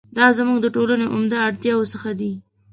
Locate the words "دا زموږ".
0.17-0.57